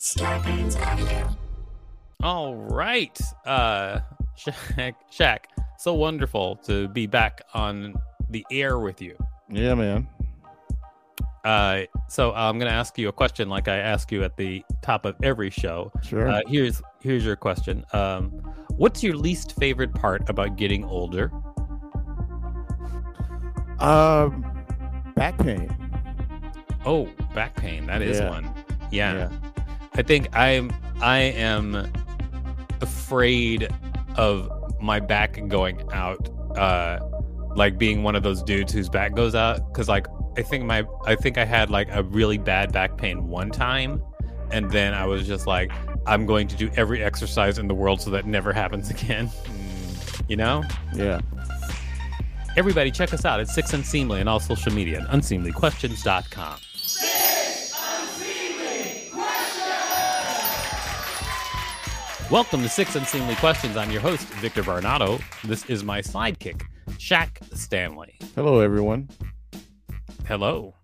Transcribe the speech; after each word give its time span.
people 0.00 0.70
today. 0.70 1.24
All 2.22 2.54
right. 2.56 3.18
Uh 3.44 4.00
Shaq, 4.38 4.94
Shaq, 5.12 5.38
so 5.78 5.94
wonderful 5.94 6.56
to 6.66 6.88
be 6.88 7.06
back 7.06 7.42
on 7.54 7.94
the 8.30 8.44
air 8.50 8.78
with 8.78 9.00
you. 9.02 9.16
Yeah, 9.50 9.74
man. 9.74 10.08
Uh 11.44 11.82
so 12.08 12.32
I'm 12.32 12.58
going 12.58 12.70
to 12.70 12.74
ask 12.76 12.96
you 12.98 13.08
a 13.08 13.12
question 13.12 13.48
like 13.50 13.68
I 13.68 13.76
ask 13.76 14.10
you 14.10 14.24
at 14.24 14.36
the 14.36 14.64
top 14.82 15.04
of 15.04 15.14
every 15.22 15.50
show. 15.50 15.92
Sure. 16.02 16.28
Uh 16.28 16.40
here's 16.46 16.80
here's 17.00 17.24
your 17.24 17.36
question. 17.36 17.84
Um 17.92 18.30
what's 18.76 19.02
your 19.02 19.16
least 19.16 19.54
favorite 19.56 19.94
part 19.94 20.28
about 20.28 20.56
getting 20.56 20.84
older? 20.84 21.30
Um, 23.80 24.46
back 25.16 25.36
pain. 25.38 25.68
Oh, 26.86 27.08
back 27.34 27.54
pain. 27.56 27.86
That 27.86 28.00
is 28.02 28.18
Yeah. 28.18 28.30
one. 28.30 28.48
Yeah. 28.90 29.28
I 29.96 30.02
think 30.02 30.28
I'm 30.36 30.72
I 31.00 31.18
am 31.18 31.90
afraid 32.80 33.68
of 34.16 34.50
my 34.80 35.00
back 35.00 35.40
going 35.48 35.82
out 35.92 36.28
uh 36.56 36.98
like 37.56 37.78
being 37.78 38.02
one 38.02 38.16
of 38.16 38.22
those 38.22 38.42
dudes 38.42 38.72
whose 38.72 38.88
back 38.88 39.14
goes 39.14 39.34
out 39.34 39.72
cuz 39.72 39.88
like 39.88 40.06
I 40.36 40.42
think 40.42 40.64
my 40.64 40.84
I 41.06 41.14
think 41.14 41.38
I 41.38 41.44
had 41.44 41.70
like 41.70 41.88
a 41.90 42.02
really 42.02 42.38
bad 42.38 42.72
back 42.72 42.96
pain 42.96 43.28
one 43.28 43.50
time 43.50 44.02
and 44.50 44.70
then 44.70 44.94
I 44.94 45.06
was 45.06 45.26
just 45.26 45.46
like 45.46 45.72
I'm 46.06 46.26
going 46.26 46.48
to 46.48 46.56
do 46.56 46.70
every 46.76 47.02
exercise 47.02 47.58
in 47.58 47.66
the 47.66 47.74
world 47.74 48.00
so 48.00 48.10
that 48.10 48.26
never 48.26 48.52
happens 48.52 48.90
again. 48.96 49.30
You 50.28 50.36
know? 50.36 50.62
Yeah. 50.94 51.20
Everybody 52.56 52.90
check 52.90 53.12
us 53.12 53.24
out 53.24 53.40
at 53.40 53.48
Six 53.48 53.72
Unseemly 53.72 54.20
on 54.20 54.28
all 54.28 54.40
social 54.40 54.72
media 54.72 54.98
and 54.98 55.22
unseemlyquestions.com. 55.22 56.58
Welcome 62.30 62.62
to 62.62 62.70
Six 62.70 62.96
Unseemly 62.96 63.34
Questions. 63.36 63.76
I'm 63.76 63.90
your 63.90 64.00
host, 64.00 64.26
Victor 64.28 64.62
Barnato. 64.62 65.20
This 65.44 65.66
is 65.66 65.84
my 65.84 66.00
sidekick, 66.00 66.62
Shaq 66.92 67.36
Stanley. 67.54 68.16
Hello, 68.34 68.60
everyone. 68.60 69.10
Hello. 70.26 70.74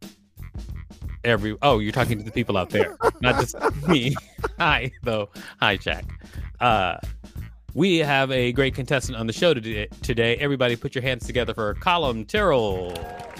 Every 1.24 1.56
oh, 1.62 1.78
you're 1.78 1.92
talking 1.92 2.18
to 2.18 2.24
the 2.24 2.30
people 2.30 2.58
out 2.58 2.68
there, 2.68 2.94
not 3.22 3.40
just 3.40 3.56
me. 3.88 4.14
Hi, 4.58 4.90
though. 5.02 5.30
Hi, 5.60 5.78
Shaq. 5.78 6.04
Uh, 6.60 6.98
we 7.72 7.98
have 7.98 8.30
a 8.30 8.52
great 8.52 8.74
contestant 8.74 9.16
on 9.16 9.26
the 9.26 9.32
show 9.32 9.54
today. 9.54 10.36
Everybody, 10.36 10.76
put 10.76 10.94
your 10.94 11.02
hands 11.02 11.26
together 11.26 11.54
for 11.54 11.74
Colin 11.76 12.26
Tyrrell. 12.26 12.92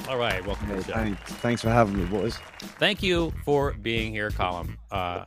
All 0.09 0.17
right, 0.17 0.45
welcome 0.47 0.69
to 0.69 0.77
the 0.77 0.85
show. 0.85 0.95
Thanks, 0.95 1.33
thanks 1.35 1.63
for 1.63 1.69
having 1.69 1.99
me, 1.99 2.07
boys. 2.07 2.39
Thank 2.79 3.03
you 3.03 3.33
for 3.45 3.75
being 3.75 4.11
here, 4.11 4.31
Colin. 4.31 4.79
Uh, 4.91 5.27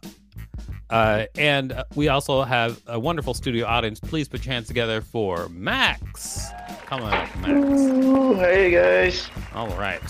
uh, 0.90 1.26
and 1.38 1.72
uh, 1.72 1.84
we 1.96 2.08
also 2.10 2.44
have 2.44 2.82
a 2.88 3.00
wonderful 3.00 3.34
studio 3.34 3.66
audience. 3.66 4.00
Please 4.00 4.28
put 4.28 4.46
your 4.46 4.54
hands 4.54 4.68
together 4.68 5.02
for 5.02 5.50
Max. 5.50 6.50
Come 6.86 7.02
on, 7.02 7.12
Max. 7.12 7.50
Ooh, 7.50 8.34
hey 8.36 8.72
guys. 8.72 9.28
All 9.54 9.70
right. 9.78 10.02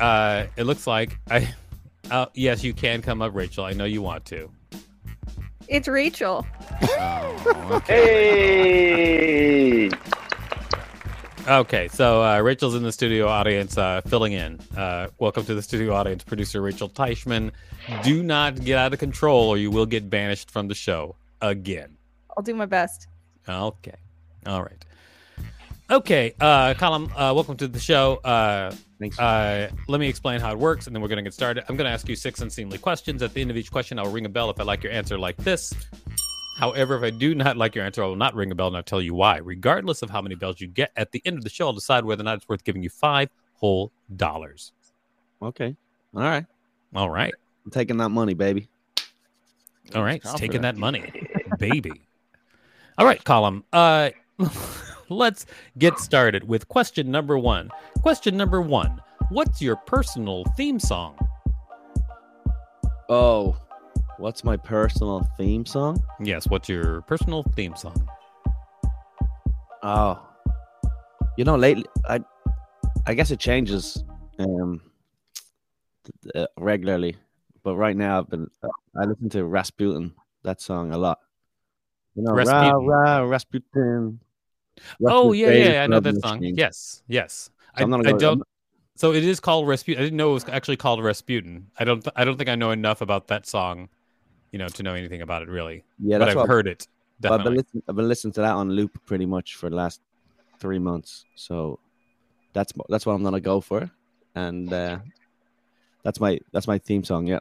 Uh, 0.00 0.46
it 0.56 0.64
looks 0.64 0.86
like 0.86 1.18
I. 1.30 1.54
Uh, 2.10 2.26
yes, 2.34 2.64
you 2.64 2.74
can 2.74 3.00
come 3.02 3.22
up, 3.22 3.34
Rachel. 3.34 3.64
I 3.64 3.72
know 3.72 3.84
you 3.84 4.02
want 4.02 4.24
to. 4.26 4.50
It's 5.68 5.88
Rachel. 5.88 6.46
Oh, 6.82 7.70
okay. 7.70 7.94
Hey. 9.24 9.81
Okay, 11.48 11.88
so 11.88 12.22
uh, 12.22 12.40
Rachel's 12.40 12.76
in 12.76 12.84
the 12.84 12.92
studio 12.92 13.26
audience, 13.26 13.76
uh, 13.76 14.00
filling 14.02 14.32
in. 14.32 14.60
Uh, 14.76 15.08
welcome 15.18 15.44
to 15.44 15.56
the 15.56 15.62
studio 15.62 15.92
audience, 15.92 16.22
producer 16.22 16.62
Rachel 16.62 16.88
Teichman. 16.88 17.50
Do 18.04 18.22
not 18.22 18.64
get 18.64 18.78
out 18.78 18.92
of 18.92 19.00
control, 19.00 19.48
or 19.48 19.58
you 19.58 19.68
will 19.68 19.86
get 19.86 20.08
banished 20.08 20.52
from 20.52 20.68
the 20.68 20.74
show 20.76 21.16
again. 21.40 21.96
I'll 22.36 22.44
do 22.44 22.54
my 22.54 22.66
best. 22.66 23.08
Okay, 23.48 23.96
all 24.46 24.62
right. 24.62 24.84
Okay, 25.90 26.32
uh, 26.40 26.74
Colin, 26.74 27.10
uh, 27.16 27.32
welcome 27.34 27.56
to 27.56 27.66
the 27.66 27.80
show. 27.80 28.18
Uh, 28.18 28.72
Thanks. 29.00 29.18
uh, 29.18 29.68
let 29.88 29.98
me 29.98 30.08
explain 30.08 30.38
how 30.40 30.52
it 30.52 30.58
works, 30.58 30.86
and 30.86 30.94
then 30.94 31.02
we're 31.02 31.08
going 31.08 31.16
to 31.16 31.24
get 31.24 31.34
started. 31.34 31.64
I'm 31.68 31.76
going 31.76 31.86
to 31.86 31.92
ask 31.92 32.08
you 32.08 32.14
six 32.14 32.40
unseemly 32.40 32.78
questions. 32.78 33.20
At 33.20 33.34
the 33.34 33.40
end 33.40 33.50
of 33.50 33.56
each 33.56 33.72
question, 33.72 33.98
I'll 33.98 34.12
ring 34.12 34.26
a 34.26 34.28
bell 34.28 34.48
if 34.50 34.60
I 34.60 34.62
like 34.62 34.84
your 34.84 34.92
answer, 34.92 35.18
like 35.18 35.36
this. 35.38 35.74
However, 36.62 36.96
if 36.96 37.02
I 37.02 37.10
do 37.10 37.34
not 37.34 37.56
like 37.56 37.74
your 37.74 37.84
answer, 37.84 38.04
I 38.04 38.06
will 38.06 38.14
not 38.14 38.36
ring 38.36 38.52
a 38.52 38.54
bell 38.54 38.68
and 38.68 38.76
I'll 38.76 38.84
tell 38.84 39.02
you 39.02 39.14
why. 39.14 39.38
Regardless 39.38 40.00
of 40.00 40.10
how 40.10 40.22
many 40.22 40.36
bells 40.36 40.60
you 40.60 40.68
get, 40.68 40.92
at 40.94 41.10
the 41.10 41.20
end 41.24 41.36
of 41.36 41.42
the 41.42 41.50
show, 41.50 41.66
I'll 41.66 41.72
decide 41.72 42.04
whether 42.04 42.22
or 42.22 42.24
not 42.24 42.36
it's 42.36 42.48
worth 42.48 42.62
giving 42.62 42.84
you 42.84 42.88
five 42.88 43.30
whole 43.54 43.90
dollars. 44.14 44.70
okay. 45.42 45.74
All 46.14 46.22
right. 46.22 46.46
All 46.94 47.10
right. 47.10 47.34
I'm 47.64 47.72
taking 47.72 47.96
that 47.96 48.10
money, 48.10 48.34
baby. 48.34 48.68
All 49.96 50.04
right. 50.04 50.22
It's 50.24 50.34
taking 50.34 50.62
that 50.62 50.76
money, 50.76 51.28
baby. 51.58 52.00
All 52.96 53.06
right, 53.06 53.24
Colin. 53.24 53.64
Uh, 53.72 54.10
let's 55.08 55.46
get 55.78 55.98
started 55.98 56.46
with 56.46 56.68
question 56.68 57.10
number 57.10 57.36
one. 57.36 57.70
Question 58.02 58.36
number 58.36 58.62
one 58.62 59.00
What's 59.30 59.60
your 59.60 59.74
personal 59.74 60.44
theme 60.56 60.78
song? 60.78 61.18
Oh, 63.08 63.56
what's 64.22 64.44
my 64.44 64.56
personal 64.56 65.28
theme 65.36 65.66
song? 65.66 66.00
Yes, 66.20 66.46
what's 66.48 66.68
your 66.68 67.02
personal 67.02 67.42
theme 67.56 67.74
song? 67.74 68.08
Oh, 69.82 70.22
you 71.36 71.44
know, 71.44 71.56
lately 71.56 71.84
I, 72.08 72.20
I 73.04 73.14
guess 73.14 73.32
it 73.32 73.40
changes, 73.40 74.04
um, 74.38 74.80
th- 76.04 76.36
uh, 76.36 76.46
regularly. 76.56 77.16
But 77.64 77.76
right 77.76 77.96
now, 77.96 78.20
I've 78.20 78.30
been 78.30 78.48
I 78.96 79.04
listen 79.04 79.28
to 79.30 79.44
Rasputin 79.44 80.14
that 80.44 80.60
song 80.60 80.92
a 80.92 80.98
lot. 80.98 81.18
You 82.14 82.22
know, 82.22 82.32
Rasputin. 82.32 82.86
Ra, 82.86 83.18
Ra, 83.18 83.24
Rasputin. 83.24 84.20
Oh 85.04 85.32
Rasputin 85.32 85.34
yeah, 85.34 85.72
yeah, 85.72 85.82
I 85.82 85.86
know 85.88 86.00
that 86.00 86.20
song. 86.20 86.38
Machine. 86.38 86.54
Yes, 86.56 87.02
yes. 87.08 87.50
I, 87.74 87.80
So 87.80 87.84
I'm 87.84 87.90
not 87.90 88.06
I 88.06 88.12
don't. 88.12 88.42
So 88.94 89.12
it 89.12 89.24
is 89.24 89.40
called 89.40 89.66
Rasputin. 89.66 90.00
I 90.00 90.04
didn't 90.04 90.16
know 90.16 90.30
it 90.30 90.34
was 90.34 90.48
actually 90.48 90.76
called 90.76 91.02
Rasputin. 91.02 91.70
I 91.76 91.84
don't. 91.84 92.06
I 92.14 92.24
don't 92.24 92.36
think 92.36 92.50
I 92.50 92.54
know 92.54 92.70
enough 92.70 93.00
about 93.00 93.28
that 93.28 93.46
song, 93.46 93.88
you 94.52 94.58
know, 94.58 94.68
to 94.68 94.82
know 94.82 94.94
anything 94.94 95.22
about 95.22 95.42
it 95.42 95.48
really. 95.48 95.84
Yeah, 95.98 96.18
but 96.18 96.26
that's 96.26 96.30
I've 96.30 96.36
what 96.36 96.48
heard 96.48 96.68
it. 96.68 96.86
But 97.20 97.32
I've 97.32 97.38
been, 97.38 97.54
Definitely. 97.54 97.56
listening, 97.56 97.82
I've 97.88 97.96
been 97.96 98.08
listening 98.08 98.32
to 98.34 98.40
that 98.42 98.52
on 98.52 98.70
loop 98.70 99.04
pretty 99.06 99.26
much 99.26 99.56
for 99.56 99.70
the 99.70 99.76
last 99.76 100.00
three 100.58 100.78
months. 100.78 101.24
So 101.34 101.78
that's 102.52 102.72
that's 102.88 103.06
what 103.06 103.14
I'm 103.14 103.22
gonna 103.22 103.40
go 103.40 103.60
for, 103.60 103.90
and 104.34 104.72
uh, 104.72 104.98
that's 106.04 106.20
my 106.20 106.38
that's 106.52 106.66
my 106.66 106.78
theme 106.78 107.04
song. 107.04 107.26
Yeah. 107.26 107.40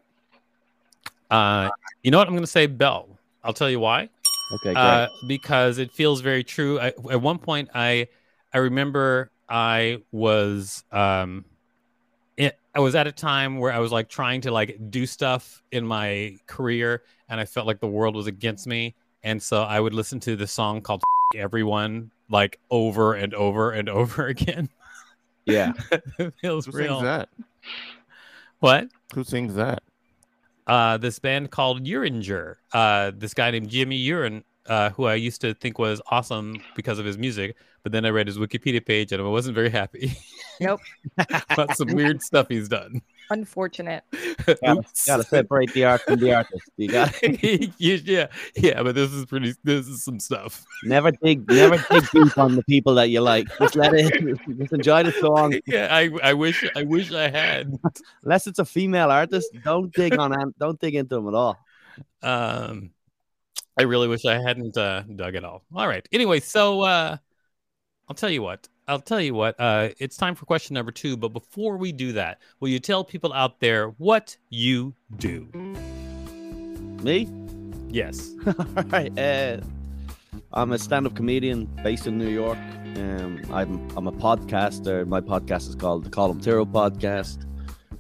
Uh, 1.30 1.70
you 2.04 2.12
know 2.12 2.18
what? 2.18 2.28
I'm 2.28 2.38
to 2.38 2.48
say 2.48 2.68
Bell. 2.68 3.18
I'll 3.44 3.54
tell 3.54 3.70
you 3.70 3.80
why. 3.80 4.10
Okay. 4.54 4.74
Uh, 4.76 5.08
because 5.28 5.78
it 5.78 5.92
feels 5.94 6.22
very 6.22 6.44
true. 6.44 6.80
I, 6.80 6.88
at 6.88 7.22
one 7.22 7.40
point, 7.40 7.70
I 7.74 8.08
I 8.54 8.60
remember 8.60 9.32
I 9.50 10.02
was 10.12 10.84
um, 10.92 11.46
I 12.74 12.80
was 12.80 12.96
at 12.96 13.06
a 13.08 13.12
time 13.12 13.58
where 13.58 13.72
I 13.72 13.80
was 13.80 13.92
like 13.92 14.08
trying 14.08 14.42
to 14.42 14.52
like 14.52 14.78
do 14.90 15.06
stuff 15.06 15.62
in 15.72 15.86
my 15.86 16.38
career, 16.48 17.04
and 17.30 17.40
I 17.40 17.46
felt 17.46 17.68
like 17.68 17.80
the 17.80 17.88
world 17.88 18.16
was 18.16 18.28
against 18.28 18.66
me, 18.68 18.96
and 19.24 19.42
so 19.42 19.64
I 19.64 19.80
would 19.80 19.94
listen 19.94 20.20
to 20.22 20.36
the 20.36 20.48
song 20.48 20.82
called 20.82 21.02
"Everyone" 21.36 22.12
like 22.30 22.60
over 22.70 23.14
and 23.16 23.34
over 23.34 23.72
and 23.72 23.90
over 24.00 24.28
again. 24.28 24.70
yeah. 25.46 25.74
it 26.20 26.34
feels 26.42 26.66
Who 26.66 26.72
real. 26.72 27.00
sings 27.00 27.04
that? 27.04 27.30
What? 28.60 28.88
Who 29.14 29.24
sings 29.24 29.56
that? 29.56 29.84
uh, 30.68 30.96
this 30.98 31.20
band 31.20 31.52
called 31.52 31.84
Uringer. 31.84 32.56
Uh, 32.72 33.12
this 33.16 33.34
guy 33.34 33.52
named 33.52 33.70
Jimmy 33.70 33.98
Urine, 33.98 34.44
uh, 34.68 34.90
who 34.92 35.06
I 35.06 35.16
used 35.16 35.42
to 35.42 35.54
think 35.54 35.80
was 35.80 36.02
awesome 36.12 36.62
because 36.76 37.00
of 37.00 37.06
his 37.06 37.18
music, 37.18 37.56
but 37.84 37.92
then 37.92 38.06
I 38.06 38.10
read 38.10 38.28
his 38.28 38.38
Wikipedia 38.38 38.86
page 38.86 39.12
and 39.12 39.22
I 39.22 39.26
wasn't 39.26 39.56
very 39.56 39.70
happy 39.72 40.14
Nope. 40.60 40.82
about 41.50 41.76
some 41.76 41.90
weird 41.90 42.22
stuff 42.22 42.48
he's 42.48 42.70
done. 42.70 43.02
Unfortunate. 43.32 44.04
Gotta, 44.46 44.84
gotta 45.08 45.24
separate 45.24 45.72
the 45.74 45.86
art 45.86 46.02
from 46.02 46.20
the 46.20 46.34
artist. 46.34 46.64
You 46.78 46.90
got 46.90 47.14
yeah, 47.80 48.28
yeah, 48.56 48.82
but 48.84 48.96
this 48.96 49.12
is 49.14 49.26
pretty. 49.26 49.54
This 49.64 49.88
is 49.88 50.04
some 50.04 50.20
stuff. 50.20 50.66
never 50.84 51.12
dig, 51.12 51.48
never 51.48 51.78
dig 51.90 52.10
deep 52.12 52.38
on 52.38 52.56
the 52.56 52.64
people 52.64 52.96
that 52.96 53.10
you 53.10 53.22
like. 53.22 53.48
Just 53.60 53.76
let 53.76 53.94
it. 53.94 54.12
Just 54.58 54.74
enjoy 54.74 55.04
the 55.04 55.12
song. 55.14 55.54
Yeah, 55.68 55.88
I, 55.92 56.10
I 56.24 56.34
wish, 56.34 56.66
I 56.76 56.84
wish 56.84 57.12
I 57.14 57.30
had. 57.30 57.72
Unless 58.24 58.48
it's 58.48 58.60
a 58.60 58.66
female 58.66 59.12
artist, 59.12 59.50
don't 59.64 59.94
dig 59.94 60.18
on. 60.18 60.34
an- 60.34 60.54
Don't 60.60 60.80
dig 60.80 60.96
into 60.96 61.16
them 61.16 61.28
at 61.28 61.34
all. 61.36 61.58
Um, 62.24 62.92
I 63.78 63.84
really 63.84 64.08
wish 64.08 64.26
I 64.26 64.42
hadn't 64.42 64.78
uh, 64.78 65.04
dug 65.16 65.36
it 65.36 65.44
all. 65.44 65.64
All 65.74 65.88
right. 65.88 66.08
Anyway, 66.12 66.40
so 66.40 66.82
uh, 66.82 67.18
I'll 68.08 68.16
tell 68.16 68.30
you 68.30 68.42
what. 68.42 68.68
I'll 68.88 69.00
tell 69.00 69.22
you 69.22 69.34
what. 69.34 69.58
Uh, 69.60 69.90
it's 70.00 70.18
time 70.18 70.36
for 70.36 70.46
question 70.46 70.74
number 70.74 70.92
two. 70.92 71.16
But 71.16 71.30
before 71.30 71.78
we 71.78 71.92
do 71.92 72.12
that, 72.14 72.42
will 72.60 72.70
you 72.70 72.80
tell 72.80 73.04
people 73.04 73.32
out 73.32 73.60
there 73.60 73.88
what 73.98 74.36
you 74.50 74.94
do? 75.18 75.48
Me? 77.04 77.30
Yes. 77.88 78.36
All 78.46 78.84
right. 78.86 79.18
Uh, 79.18 79.62
I'm 80.54 80.74
a 80.74 80.78
stand-up 80.78 81.16
comedian 81.16 81.66
based 81.84 82.08
in 82.08 82.18
New 82.18 82.30
York. 82.30 82.58
Um, 82.98 83.42
I'm 83.52 83.90
I'm 83.96 84.08
a 84.08 84.12
podcaster. 84.12 85.08
My 85.08 85.22
podcast 85.22 85.70
is 85.70 85.76
called 85.76 86.04
the 86.04 86.10
Colm 86.10 86.44
Tyrrell 86.44 86.66
Podcast, 86.66 87.46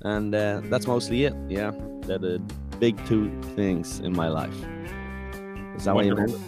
and 0.01 0.35
uh, 0.35 0.62
that's 0.65 0.85
mostly 0.85 1.23
it. 1.23 1.33
Yeah, 1.47 1.71
they're 2.01 2.18
the 2.18 2.39
big 2.79 3.03
two 3.06 3.31
things 3.56 4.01
in 4.01 4.13
my 4.13 4.27
life. 4.27 4.56
Is 5.81 5.86
that 5.86 5.95
what 5.95 6.06
you 6.06 6.13
Wonderful. 6.16 6.39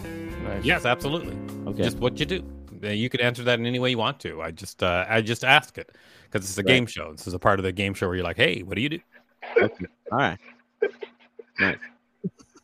meant? 0.44 0.64
Yes, 0.64 0.84
absolutely. 0.84 1.36
Okay. 1.66 1.82
Just 1.82 1.98
what 1.98 2.20
you 2.20 2.24
do. 2.24 2.44
Uh, 2.84 2.90
You 2.90 3.08
can 3.08 3.20
answer 3.20 3.42
that 3.42 3.58
in 3.58 3.66
any 3.66 3.80
way 3.80 3.90
you 3.90 3.98
want 3.98 4.20
to. 4.20 4.40
I 4.40 4.52
just, 4.52 4.80
uh, 4.80 5.04
I 5.08 5.22
just 5.22 5.42
ask 5.42 5.76
it 5.76 5.90
because 6.30 6.48
it's 6.48 6.56
a 6.56 6.60
Right. 6.60 6.68
game 6.68 6.86
show. 6.86 7.10
This 7.10 7.26
is 7.26 7.34
a 7.34 7.38
part 7.40 7.58
of 7.58 7.64
the 7.64 7.72
game 7.72 7.94
show 7.94 8.06
where 8.06 8.14
you're 8.14 8.24
like, 8.24 8.36
"Hey, 8.36 8.62
what 8.62 8.76
do 8.76 8.80
you 8.82 8.90
do?" 8.90 9.00
okay. 9.60 9.86
All 10.12 10.18
right. 10.18 10.38
Nice. 11.58 11.78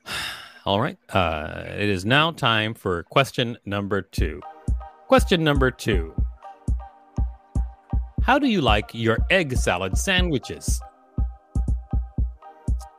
All 0.64 0.80
right. 0.80 0.96
Uh, 1.08 1.64
it 1.66 1.88
is 1.88 2.04
now 2.04 2.30
time 2.30 2.72
for 2.74 3.02
question 3.02 3.58
number 3.64 4.00
two. 4.00 4.40
Question 5.08 5.42
number 5.42 5.72
two 5.72 6.14
How 8.22 8.38
do 8.38 8.46
you 8.46 8.60
like 8.60 8.90
your 8.94 9.18
egg 9.28 9.56
salad 9.56 9.98
sandwiches? 9.98 10.80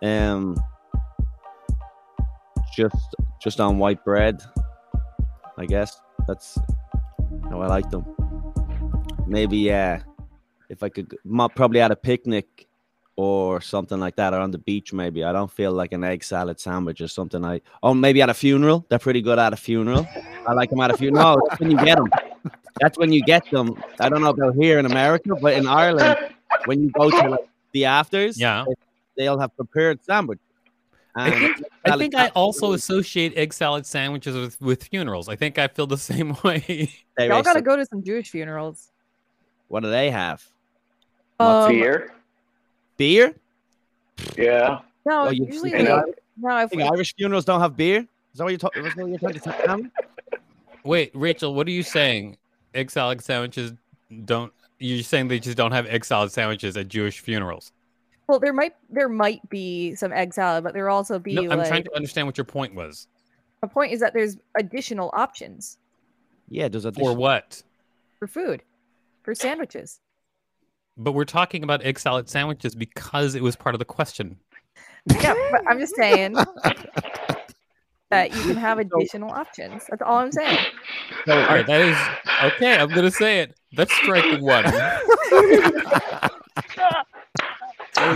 Um, 0.01 0.57
just 2.75 3.15
just 3.41 3.59
on 3.59 3.77
white 3.79 4.03
bread, 4.05 4.41
I 5.57 5.65
guess. 5.65 5.99
That's 6.27 6.59
how 7.49 7.61
I 7.61 7.67
like 7.67 7.89
them. 7.89 8.05
Maybe 9.27 9.57
yeah, 9.57 10.01
if 10.69 10.83
I 10.83 10.89
could, 10.89 11.15
probably 11.55 11.81
at 11.81 11.91
a 11.91 11.95
picnic 11.95 12.67
or 13.15 13.61
something 13.61 13.99
like 13.99 14.15
that, 14.15 14.33
or 14.33 14.39
on 14.39 14.51
the 14.51 14.57
beach. 14.57 14.93
Maybe 14.93 15.23
I 15.23 15.31
don't 15.31 15.51
feel 15.51 15.71
like 15.71 15.91
an 15.91 16.03
egg 16.03 16.23
salad 16.23 16.59
sandwich 16.59 17.01
or 17.01 17.07
something. 17.07 17.43
I 17.43 17.61
oh 17.83 17.93
maybe 17.93 18.21
at 18.21 18.29
a 18.29 18.33
funeral. 18.33 18.85
They're 18.89 18.99
pretty 18.99 19.21
good 19.21 19.39
at 19.39 19.53
a 19.53 19.57
funeral. 19.57 20.07
I 20.47 20.53
like 20.53 20.69
them 20.69 20.79
at 20.81 20.91
a 20.91 20.97
funeral. 20.97 21.37
No, 21.37 21.47
that's 21.49 21.59
when 21.59 21.71
you 21.71 21.77
get 21.83 21.97
them. 21.97 22.09
That's 22.79 22.97
when 22.97 23.11
you 23.11 23.21
get 23.23 23.49
them. 23.51 23.75
I 23.99 24.09
don't 24.09 24.21
know 24.21 24.29
about 24.29 24.55
here 24.55 24.79
in 24.79 24.85
America, 24.85 25.35
but 25.41 25.53
in 25.53 25.67
Ireland, 25.67 26.17
when 26.65 26.81
you 26.81 26.89
go 26.91 27.09
to 27.09 27.29
like, 27.29 27.39
the 27.73 27.85
afters, 27.85 28.39
Yeah. 28.39 28.65
they'll 29.15 29.37
have 29.39 29.55
prepared 29.55 30.03
sandwich. 30.03 30.39
And 31.15 31.53
I 31.85 31.97
think 31.97 32.15
I 32.15 32.27
also 32.29 32.73
associate 32.73 33.33
egg 33.35 33.53
salad 33.53 33.85
sandwiches 33.85 34.35
with, 34.35 34.61
with 34.61 34.83
funerals. 34.85 35.27
I 35.29 35.35
think 35.35 35.57
I 35.57 35.67
feel 35.67 35.87
the 35.87 35.97
same 36.11 36.35
way. 36.43 36.91
very 37.17 37.29
Y'all 37.29 37.41
gotta 37.43 37.59
sim- 37.59 37.63
go 37.63 37.75
to 37.75 37.85
some 37.85 38.03
Jewish 38.03 38.29
funerals. 38.29 38.91
What 39.67 39.81
do 39.83 39.89
they 39.89 40.11
have? 40.11 40.45
Um, 41.39 41.69
Beer. 41.71 42.13
Beer? 42.97 43.33
Yeah. 44.37 44.79
No, 45.05 45.27
Oh, 45.27 45.29
you- 45.29 45.45
usually 45.45 45.71
you 45.71 45.77
they, 45.77 45.85
think 45.85 45.89
no. 45.89 46.57
If, 46.59 46.69
Think 46.69 46.83
Irish 46.83 47.15
funerals 47.15 47.45
don't 47.45 47.61
have 47.61 47.75
beer? 47.77 47.99
Is 47.99 48.37
that 48.37 48.43
what 48.43 48.49
you're 48.49 48.57
talking? 48.59 48.83
What 48.83 48.95
you're 49.09 49.17
trying 49.19 49.33
to 49.33 49.39
tell 49.39 49.77
me? 49.77 49.89
Wait, 50.83 51.11
Rachel, 51.13 51.53
what 51.53 51.67
are 51.67 51.71
you 51.71 51.83
saying? 51.83 52.37
Egg 52.73 52.89
salad 52.89 53.21
sandwiches 53.23 53.73
don't. 54.25 54.51
You're 54.79 55.03
saying 55.03 55.27
they 55.27 55.39
just 55.39 55.57
don't 55.57 55.71
have 55.73 55.85
egg 55.87 56.03
salad 56.05 56.31
sandwiches 56.31 56.75
at 56.77 56.87
Jewish 56.87 57.19
funerals? 57.19 57.71
Well, 58.31 58.39
there 58.39 58.53
might 58.53 58.73
there 58.89 59.09
might 59.09 59.47
be 59.49 59.93
some 59.93 60.13
egg 60.13 60.33
salad, 60.33 60.63
but 60.63 60.73
there 60.73 60.85
will 60.85 60.95
also 60.95 61.19
be 61.19 61.33
No, 61.35 61.51
I'm 61.51 61.59
like 61.59 61.67
trying 61.67 61.83
to 61.83 61.93
understand 61.93 62.25
what 62.27 62.37
your 62.37 62.45
point 62.45 62.73
was. 62.73 63.09
the 63.61 63.67
point 63.67 63.91
is 63.91 63.99
that 63.99 64.13
there's 64.13 64.37
additional 64.57 65.11
options 65.13 65.77
Yeah, 66.47 66.69
there's 66.69 66.85
a 66.85 66.93
For 66.93 67.13
what? 67.13 67.61
for 68.19 68.27
food, 68.27 68.63
for 69.23 69.35
sandwiches. 69.35 69.99
But 70.95 71.11
we're 71.11 71.25
talking 71.25 71.63
about 71.63 71.83
egg 71.83 71.99
salad 71.99 72.29
sandwiches 72.29 72.73
because 72.73 73.35
it 73.35 73.43
was 73.43 73.57
part 73.57 73.75
of 73.75 73.79
the 73.79 73.85
question. 73.85 74.37
Yeah, 75.07 75.33
but 75.51 75.61
I'm 75.67 75.77
just 75.79 75.95
saying 75.97 76.33
that 78.11 78.33
you 78.33 78.41
can 78.43 78.55
have 78.55 78.79
additional 78.79 79.31
options. 79.31 79.83
That's 79.89 80.01
all 80.03 80.19
I'm 80.19 80.31
saying. 80.31 80.57
All 81.27 81.35
right, 81.35 81.67
that 81.67 81.81
is 81.81 82.53
okay. 82.53 82.77
I'm 82.77 82.89
gonna 82.89 83.11
say 83.11 83.39
it. 83.41 83.55
That's 83.73 83.93
strike 83.93 84.39
one. 84.41 84.63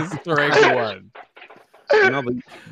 is 0.02 0.12
strike 0.12 0.74
one. 0.74 1.10
You 1.92 2.10
know, 2.10 2.22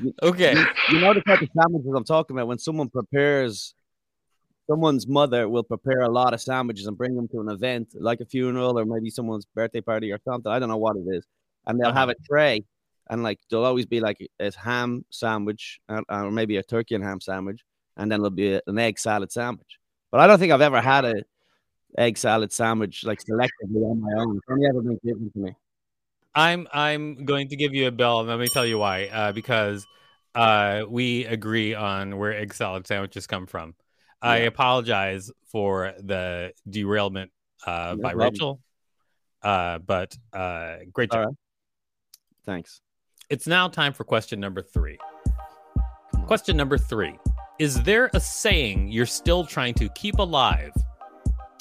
you, 0.02 0.14
Okay. 0.22 0.54
you, 0.54 0.66
you 0.90 1.00
know 1.00 1.14
the 1.14 1.20
type 1.22 1.40
of 1.40 1.48
sandwiches 1.56 1.92
I'm 1.94 2.04
talking 2.04 2.36
about. 2.36 2.48
When 2.48 2.58
someone 2.58 2.88
prepares, 2.88 3.74
someone's 4.68 5.06
mother 5.06 5.48
will 5.48 5.62
prepare 5.62 6.00
a 6.00 6.08
lot 6.08 6.34
of 6.34 6.40
sandwiches 6.40 6.86
and 6.86 6.96
bring 6.96 7.14
them 7.14 7.28
to 7.28 7.40
an 7.40 7.48
event, 7.48 7.94
like 7.94 8.20
a 8.20 8.24
funeral 8.26 8.78
or 8.78 8.84
maybe 8.84 9.10
someone's 9.10 9.46
birthday 9.54 9.80
party 9.80 10.10
or 10.12 10.18
something. 10.24 10.50
I 10.50 10.58
don't 10.58 10.68
know 10.68 10.76
what 10.78 10.96
it 10.96 11.04
is, 11.08 11.24
and 11.66 11.78
they'll 11.80 11.92
have 11.92 12.08
a 12.08 12.14
tray, 12.28 12.64
and 13.08 13.22
like 13.22 13.38
there'll 13.50 13.64
always 13.64 13.86
be 13.86 14.00
like 14.00 14.18
a 14.40 14.50
ham 14.56 15.04
sandwich 15.10 15.80
uh, 15.88 16.02
or 16.08 16.30
maybe 16.30 16.56
a 16.56 16.62
turkey 16.62 16.94
and 16.94 17.04
ham 17.04 17.20
sandwich, 17.20 17.60
and 17.96 18.10
then 18.10 18.20
there'll 18.20 18.30
be 18.30 18.60
an 18.66 18.78
egg 18.78 18.98
salad 18.98 19.30
sandwich. 19.30 19.78
But 20.10 20.20
I 20.20 20.26
don't 20.26 20.38
think 20.38 20.52
I've 20.52 20.60
ever 20.60 20.80
had 20.80 21.04
a 21.04 21.24
egg 21.98 22.18
salad 22.18 22.52
sandwich 22.52 23.04
like 23.04 23.20
selectively 23.20 23.82
on 23.82 24.00
my 24.00 24.12
own. 24.18 24.36
It's 24.36 24.46
only 24.50 24.66
ever 24.68 24.80
been 24.82 24.98
given 25.04 25.30
to 25.30 25.38
me. 25.38 25.54
I'm 26.34 26.66
I'm 26.72 27.24
going 27.24 27.48
to 27.48 27.56
give 27.56 27.74
you 27.74 27.86
a 27.86 27.92
bell, 27.92 28.20
and 28.20 28.28
let 28.28 28.38
me 28.38 28.48
tell 28.48 28.66
you 28.66 28.78
why. 28.78 29.06
Uh, 29.06 29.32
because 29.32 29.86
uh, 30.34 30.82
we 30.88 31.24
agree 31.26 31.74
on 31.74 32.18
where 32.18 32.34
egg 32.34 32.54
salad 32.54 32.86
sandwiches 32.86 33.26
come 33.26 33.46
from. 33.46 33.74
I 34.20 34.38
apologize 34.38 35.30
for 35.52 35.92
the 35.98 36.52
derailment 36.68 37.30
uh, 37.66 37.94
No 37.96 38.02
by 38.02 38.14
problem. 38.14 38.32
Rachel, 38.32 38.60
uh, 39.42 39.78
but 39.78 40.16
uh, 40.32 40.76
great 40.92 41.12
job. 41.12 41.26
Right. 41.26 41.34
Thanks. 42.46 42.80
It's 43.28 43.46
now 43.46 43.68
time 43.68 43.92
for 43.92 44.04
question 44.04 44.40
number 44.40 44.62
three. 44.62 44.98
Question 46.26 46.56
number 46.56 46.78
three: 46.78 47.18
Is 47.58 47.82
there 47.82 48.10
a 48.14 48.20
saying 48.20 48.88
you're 48.88 49.06
still 49.06 49.44
trying 49.44 49.74
to 49.74 49.90
keep 49.90 50.18
alive? 50.18 50.72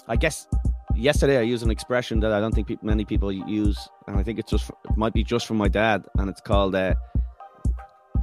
I 0.08 0.16
guess 0.16 0.48
yesterday 0.96 1.38
I 1.38 1.42
used 1.42 1.64
an 1.64 1.72
expression 1.72 2.20
that 2.22 2.32
I 2.32 2.40
don't 2.40 2.54
think 2.54 2.68
peop 2.68 2.84
many 2.84 3.06
people 3.06 3.32
use, 3.32 3.90
and 4.08 4.18
I 4.18 4.24
think 4.24 4.40
it's 4.40 4.52
just 4.52 4.70
it 4.70 4.98
might 4.98 5.14
be 5.14 5.24
just 5.24 5.48
from 5.48 5.58
my 5.58 5.68
dad, 5.68 6.06
and 6.18 6.30
it's 6.30 6.42
called 6.42 6.76
uh, 6.76 6.96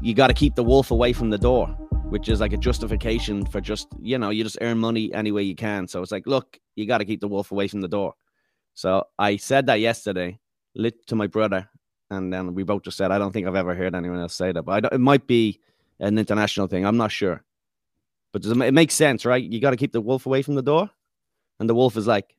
"You 0.02 0.14
got 0.14 0.28
to 0.28 0.34
keep 0.34 0.54
the 0.54 0.64
wolf 0.64 0.90
away 0.90 1.12
from 1.12 1.30
the 1.30 1.38
door," 1.38 1.66
which 2.08 2.28
is 2.28 2.40
like 2.40 2.52
a 2.52 2.56
justification 2.56 3.44
for 3.46 3.60
just 3.60 3.88
you 4.00 4.18
know 4.18 4.30
you 4.30 4.44
just 4.44 4.58
earn 4.60 4.78
money 4.78 5.12
any 5.14 5.32
way 5.32 5.42
you 5.42 5.54
can. 5.54 5.86
So 5.86 6.02
it's 6.02 6.12
like, 6.12 6.26
look, 6.26 6.58
you 6.76 6.86
got 6.86 6.98
to 6.98 7.04
keep 7.04 7.20
the 7.20 7.28
wolf 7.28 7.52
away 7.52 7.68
from 7.68 7.80
the 7.80 7.88
door. 7.88 8.14
So 8.74 9.04
I 9.18 9.36
said 9.36 9.66
that 9.66 9.80
yesterday, 9.80 10.38
lit 10.74 11.06
to 11.08 11.16
my 11.16 11.26
brother, 11.26 11.68
and 12.10 12.32
then 12.32 12.54
we 12.54 12.62
both 12.62 12.82
just 12.82 12.96
said, 12.96 13.10
I 13.10 13.18
don't 13.18 13.32
think 13.32 13.46
I've 13.46 13.56
ever 13.56 13.74
heard 13.74 13.94
anyone 13.94 14.20
else 14.20 14.34
say 14.34 14.52
that, 14.52 14.62
but 14.62 14.92
it 14.92 15.00
might 15.00 15.26
be 15.26 15.60
an 15.98 16.18
international 16.18 16.66
thing. 16.66 16.86
I'm 16.86 16.96
not 16.96 17.12
sure, 17.12 17.42
but 18.32 18.44
it 18.44 18.72
makes 18.72 18.94
sense, 18.94 19.26
right? 19.26 19.42
You 19.42 19.60
got 19.60 19.70
to 19.70 19.76
keep 19.76 19.92
the 19.92 20.00
wolf 20.00 20.26
away 20.26 20.42
from 20.42 20.54
the 20.54 20.62
door, 20.62 20.88
and 21.58 21.68
the 21.68 21.74
wolf 21.74 21.96
is 21.96 22.06
like 22.06 22.34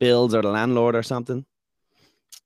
Bills 0.00 0.34
or 0.34 0.42
the 0.42 0.50
landlord 0.50 0.96
or 0.96 1.04
something. 1.04 1.44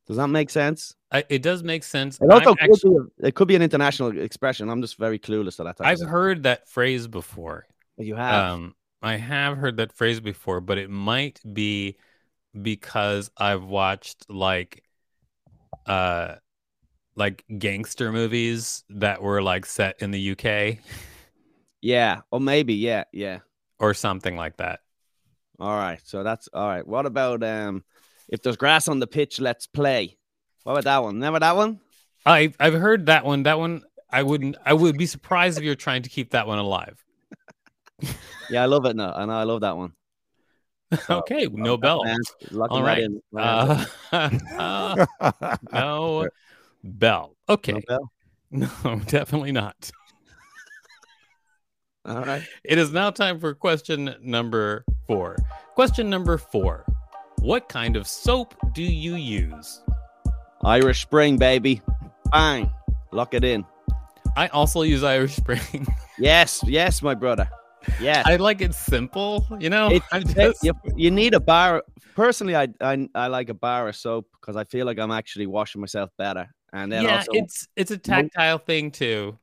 Does 0.07 0.19
that 0.19 0.29
make 0.29 0.51
sense? 0.51 0.95
I, 1.11 1.25
it 1.31 1.41
does 1.41 1.63
make 1.63 1.83
sense. 1.83 2.19
It 2.21 2.31
also 2.31 2.55
could, 2.55 2.71
actually, 2.71 2.91
be 2.91 2.97
a, 3.23 3.29
it 3.29 3.35
could 3.35 3.49
be 3.49 3.57
an 3.57 3.63
international 3.63 4.19
expression. 4.19 4.69
I'm 4.69 4.83
just 4.83 4.99
very 4.99 5.19
clueless 5.19 5.57
to 5.57 5.65
that. 5.65 5.79
Type 5.79 5.87
I've 5.87 6.03
of 6.03 6.09
heard 6.09 6.43
that 6.43 6.69
phrase 6.69 7.07
before. 7.07 7.67
you 7.97 8.15
have. 8.17 8.53
Um, 8.53 8.75
I 9.01 9.17
have 9.17 9.57
heard 9.57 9.79
that 9.79 9.93
phrase 9.93 10.21
before, 10.21 10.61
but 10.61 10.77
it 10.77 10.91
might 10.91 11.41
be 11.51 11.97
because 12.61 13.31
I've 13.37 13.65
watched 13.65 14.29
like, 14.29 14.83
uh, 15.87 16.35
like 17.17 17.45
gangster 17.59 18.13
movies 18.13 18.85
that 18.91 19.23
were 19.23 19.41
like 19.41 19.65
set 19.65 20.03
in 20.03 20.11
the 20.11 20.33
UK 20.33 20.79
yeah, 21.85 22.23
or 22.31 22.41
maybe 22.41 22.73
yeah, 22.73 23.05
yeah. 23.13 23.41
or 23.79 23.93
something 23.93 24.37
like 24.37 24.57
that. 24.57 24.81
All 25.61 25.77
right, 25.77 26.01
so 26.05 26.23
that's 26.23 26.49
all 26.53 26.67
right. 26.67 26.87
What 26.87 27.07
about 27.07 27.43
um, 27.45 27.85
if 28.29 28.43
there's 28.43 28.57
grass 28.57 28.89
on 28.89 28.99
the 28.99 29.07
pitch, 29.07 29.41
let's 29.41 29.67
play. 29.67 30.17
What 30.65 30.73
about 30.73 30.85
that 30.85 31.03
one? 31.03 31.15
Remember 31.17 31.41
that 31.41 31.57
one? 31.57 31.81
I 32.27 32.53
I've 32.59 32.75
heard 32.75 33.07
that 33.07 33.25
one. 33.25 33.45
That 33.45 33.59
one 33.59 33.83
I 34.11 34.23
wouldn't. 34.23 34.57
I 34.65 34.73
would 34.73 34.97
be 34.97 35.07
surprised 35.07 35.59
if 35.59 35.65
you're 35.65 35.75
trying 35.75 36.03
to 36.03 36.11
keep 36.11 36.31
that 36.31 36.47
one 36.47 36.59
alive. 36.59 37.03
Yeah, 38.51 38.63
I 38.63 38.67
love 38.67 38.85
it. 38.85 38.95
No, 38.95 39.11
I 39.11 39.25
know 39.25 39.33
I 39.33 39.45
love 39.45 39.63
that 39.63 39.75
one. 39.75 39.95
okay, 41.11 41.49
no 41.51 41.79
bell. 41.79 42.05
All 42.69 42.83
right. 42.83 43.03
in. 43.03 43.23
Uh, 43.35 43.87
uh, 44.13 45.57
no 45.73 46.29
bell. 46.83 47.35
Okay. 47.49 47.73
No 47.73 47.81
bell? 47.89 48.13
No, 48.51 49.01
definitely 49.07 49.53
not. 49.53 49.91
All 52.05 52.23
right. 52.23 52.47
It 52.63 52.77
is 52.77 52.93
now 52.93 53.11
time 53.11 53.41
for 53.41 53.55
question 53.55 54.15
number 54.21 54.85
four. 55.07 55.37
Question 55.75 56.09
number 56.11 56.39
four 56.39 56.85
What 57.41 57.69
kind 57.69 57.97
of 57.97 58.07
soap 58.07 58.55
do 58.73 58.83
you 58.83 59.17
use? 59.17 59.83
Irish 60.65 61.03
Spring, 61.03 61.37
baby. 61.37 61.83
Bang. 62.33 62.71
Lock 63.13 63.35
it 63.35 63.45
in. 63.45 63.65
I 64.37 64.49
also 64.49 64.83
use 64.83 65.03
Irish 65.05 65.37
Spring. 65.37 65.87
Yes, 66.17 66.63
yes, 66.65 67.03
my 67.03 67.15
brother. 67.15 67.49
Yeah, 68.01 68.23
I 68.25 68.37
like 68.37 68.61
it 68.61 68.73
simple, 68.73 69.45
you 69.59 69.69
know? 69.69 70.01
I'm 70.13 70.23
it- 70.37 70.57
you, 70.63 70.73
you 70.95 71.11
need 71.11 71.35
a 71.35 71.41
bar. 71.41 71.83
Personally, 72.15 72.55
I, 72.55 72.69
I 72.81 73.09
I 73.17 73.27
like 73.27 73.49
a 73.49 73.55
bar 73.55 73.89
of 73.89 73.97
soap 73.97 74.29
because 74.41 74.55
I 74.55 74.63
feel 74.63 74.87
like 74.87 75.01
I'm 75.01 75.11
actually 75.11 75.49
washing 75.49 75.81
myself 75.81 76.11
better. 76.17 76.49
And 76.73 76.93
then 76.93 77.03
yeah, 77.03 77.17
also, 77.17 77.33
it's 77.33 77.67
it's 77.75 77.91
a 77.91 77.99
tactile 77.99 78.59
thing 78.59 78.93
too. 78.93 79.37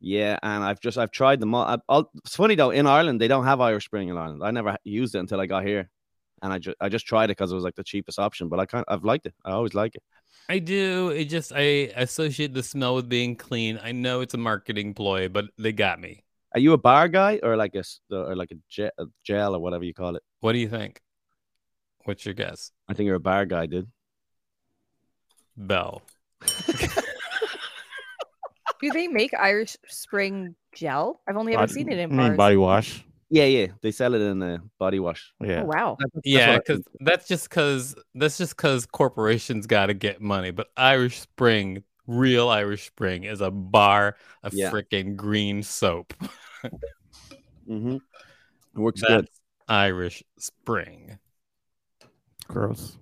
Yeah, 0.00 0.38
and 0.42 0.62
I've 0.62 0.80
just 0.80 0.98
I've 0.98 1.10
tried 1.10 1.40
them 1.40 1.54
all. 1.54 1.64
I, 1.64 1.78
I'll, 1.88 2.10
it's 2.24 2.36
funny 2.36 2.54
though, 2.54 2.70
in 2.70 2.86
Ireland 2.86 3.20
they 3.20 3.28
don't 3.28 3.44
have 3.44 3.60
Irish 3.60 3.86
Spring 3.86 4.08
in 4.08 4.16
Ireland. 4.16 4.42
I 4.44 4.50
never 4.50 4.76
used 4.84 5.14
it 5.14 5.18
until 5.18 5.40
I 5.40 5.46
got 5.46 5.64
here, 5.64 5.90
and 6.42 6.52
I 6.52 6.58
just 6.58 6.76
I 6.80 6.88
just 6.88 7.06
tried 7.06 7.26
it 7.26 7.36
because 7.36 7.50
it 7.50 7.56
was 7.56 7.64
like 7.64 7.74
the 7.74 7.84
cheapest 7.84 8.18
option. 8.18 8.48
But 8.48 8.60
I 8.60 8.66
kind 8.66 8.84
I've 8.88 9.04
liked 9.04 9.26
it. 9.26 9.34
I 9.44 9.52
always 9.52 9.74
like 9.74 9.96
it. 9.96 10.02
I 10.48 10.60
do. 10.60 11.08
It 11.08 11.26
just 11.26 11.52
I 11.54 11.92
associate 11.96 12.54
the 12.54 12.62
smell 12.62 12.94
with 12.94 13.08
being 13.08 13.36
clean. 13.36 13.78
I 13.82 13.92
know 13.92 14.20
it's 14.20 14.34
a 14.34 14.38
marketing 14.38 14.94
ploy, 14.94 15.28
but 15.28 15.46
they 15.58 15.72
got 15.72 16.00
me. 16.00 16.24
Are 16.54 16.60
you 16.60 16.72
a 16.72 16.78
bar 16.78 17.08
guy 17.08 17.40
or 17.42 17.56
like 17.56 17.74
a 17.74 17.84
or 18.10 18.36
like 18.36 18.52
a 18.52 18.90
a 18.98 19.06
gel 19.24 19.54
or 19.54 19.58
whatever 19.58 19.84
you 19.84 19.94
call 19.94 20.16
it? 20.16 20.22
What 20.40 20.52
do 20.52 20.58
you 20.58 20.68
think? 20.68 21.00
What's 22.04 22.24
your 22.24 22.34
guess? 22.34 22.70
I 22.88 22.94
think 22.94 23.06
you're 23.06 23.16
a 23.16 23.20
bar 23.20 23.44
guy, 23.44 23.66
dude. 23.66 23.88
Bell. 25.56 26.02
Do 28.80 28.90
they 28.90 29.08
make 29.08 29.32
Irish 29.34 29.76
Spring 29.86 30.54
gel? 30.72 31.20
I've 31.28 31.36
only 31.36 31.54
ever 31.54 31.62
Body- 31.62 31.72
seen 31.72 31.88
it 31.90 31.98
in 31.98 32.16
bars. 32.16 32.36
body 32.36 32.56
wash. 32.56 33.04
Yeah, 33.30 33.44
yeah. 33.44 33.66
They 33.82 33.90
sell 33.90 34.14
it 34.14 34.22
in 34.22 34.40
a 34.42 34.62
body 34.78 35.00
wash. 35.00 35.32
Yeah. 35.40 35.62
Oh 35.62 35.66
wow. 35.66 35.96
That's- 35.98 36.10
that's 36.14 36.26
Yeah, 36.26 36.58
because 36.58 36.82
that's 37.00 37.28
just 37.28 37.48
because 37.50 37.94
that's 38.14 38.38
just 38.38 38.56
because 38.56 38.86
corporations 38.86 39.66
got 39.66 39.86
to 39.86 39.94
get 39.94 40.20
money. 40.22 40.50
But 40.50 40.68
Irish 40.76 41.20
Spring, 41.20 41.82
real 42.06 42.48
Irish 42.48 42.86
Spring, 42.86 43.24
is 43.24 43.40
a 43.42 43.50
bar 43.50 44.16
of 44.42 44.54
Yeah. 44.54 44.70
freaking 44.70 45.16
green 45.16 45.62
soap. 45.62 46.14
Mhm. 47.68 47.96
It 47.96 48.78
works 48.80 49.02
That's 49.02 49.12
good. 49.12 49.28
Irish 49.68 50.22
Spring. 50.38 51.18
Gross. 52.46 52.96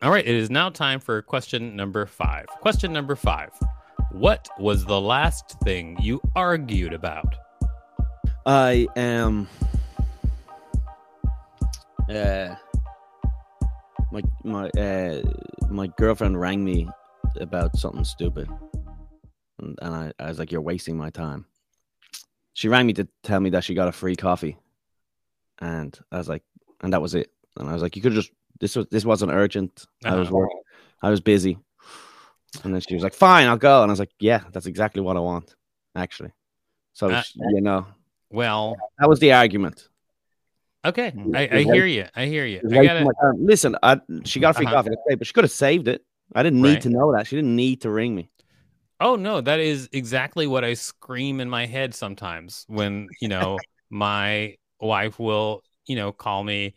All 0.00 0.10
right, 0.10 0.26
it 0.26 0.34
is 0.34 0.48
now 0.50 0.70
time 0.70 1.00
for 1.00 1.20
question 1.20 1.76
number 1.76 2.06
five. 2.06 2.46
Question 2.60 2.92
number 2.94 3.14
five. 3.14 3.50
What 4.16 4.48
was 4.58 4.86
the 4.86 4.98
last 4.98 5.60
thing 5.62 5.98
you 6.00 6.22
argued 6.34 6.94
about? 6.94 7.34
I 8.46 8.88
am. 8.96 9.46
Uh, 12.08 12.54
my 14.10 14.22
my 14.42 14.70
uh, 14.70 15.20
my 15.68 15.88
girlfriend 15.98 16.40
rang 16.40 16.64
me 16.64 16.88
about 17.38 17.76
something 17.76 18.04
stupid, 18.04 18.48
and, 19.58 19.78
and 19.82 19.94
I, 19.94 20.12
I 20.18 20.28
was 20.28 20.38
like, 20.38 20.50
"You're 20.50 20.62
wasting 20.62 20.96
my 20.96 21.10
time." 21.10 21.44
She 22.54 22.68
rang 22.68 22.86
me 22.86 22.94
to 22.94 23.06
tell 23.22 23.40
me 23.40 23.50
that 23.50 23.64
she 23.64 23.74
got 23.74 23.88
a 23.88 23.92
free 23.92 24.16
coffee, 24.16 24.56
and 25.58 25.94
I 26.10 26.16
was 26.16 26.30
like, 26.30 26.42
and 26.80 26.90
that 26.94 27.02
was 27.02 27.14
it. 27.14 27.30
And 27.58 27.68
I 27.68 27.74
was 27.74 27.82
like, 27.82 27.96
"You 27.96 28.00
could 28.00 28.14
just 28.14 28.30
this 28.60 28.76
was 28.76 28.86
this 28.90 29.04
wasn't 29.04 29.32
urgent. 29.32 29.86
I 30.06 30.14
was 30.14 30.28
Uh-huh. 30.28 30.46
I 31.02 31.10
was 31.10 31.20
busy." 31.20 31.58
And 32.64 32.74
then 32.74 32.80
she 32.80 32.94
was 32.94 33.02
like, 33.04 33.14
"Fine, 33.14 33.46
I'll 33.48 33.56
go." 33.56 33.82
And 33.82 33.90
I 33.90 33.92
was 33.92 34.00
like, 34.00 34.12
"Yeah, 34.18 34.44
that's 34.52 34.66
exactly 34.66 35.02
what 35.02 35.16
I 35.16 35.20
want, 35.20 35.54
actually." 35.94 36.32
So 36.94 37.14
Uh, 37.14 37.22
she- 37.22 37.40
you 37.40 37.60
know, 37.60 37.86
Well, 38.30 38.76
that 38.98 39.08
was 39.08 39.20
the 39.20 39.32
argument. 39.32 39.88
okay, 40.84 41.14
Mm. 41.14 41.34
I, 41.34 41.48
I 41.52 41.60
It's 41.60 41.64
hear 41.64 41.86
you. 41.86 42.06
I 42.14 42.26
hear 42.26 42.44
you. 42.46 42.62
I 42.72 42.78
wasting 42.78 42.86
got 42.86 42.96
it. 42.96 43.04
my 43.06 43.12
time. 43.20 43.46
Listen, 43.46 43.76
I, 43.82 44.00
she 44.24 44.40
got 44.40 44.50
a 44.50 44.54
free 44.54 44.66
Uh-huh. 44.66 44.74
coffee, 44.74 44.90
that's 44.90 45.18
but 45.18 45.26
she 45.26 45.32
could 45.32 45.44
have 45.44 45.50
saved 45.50 45.88
it. 45.88 46.02
I 46.34 46.42
didn't 46.42 46.62
need 46.62 46.72
Right. 46.74 46.82
to 46.82 46.90
know 46.90 47.12
that. 47.16 47.26
She 47.26 47.36
didn't 47.36 47.56
need 47.56 47.82
to 47.82 47.90
ring 47.90 48.14
me. 48.14 48.30
Oh 48.98 49.16
no, 49.16 49.40
that 49.42 49.60
is 49.60 49.88
exactly 49.92 50.46
what 50.46 50.64
I 50.64 50.74
scream 50.74 51.40
in 51.40 51.50
my 51.50 51.66
head 51.66 51.94
sometimes 51.94 52.64
when, 52.68 53.14
you 53.20 53.28
know, 53.28 53.66
my 53.90 54.56
wife 54.80 55.18
will, 55.18 55.64
you 55.86 55.96
know, 55.96 56.12
call 56.12 56.42
me 56.42 56.74